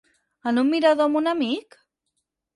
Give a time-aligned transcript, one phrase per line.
[0.51, 1.79] En un mirador amb un amic?